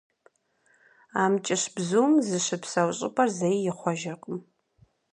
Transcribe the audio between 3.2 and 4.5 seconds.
зэи ихъуэжыркъым.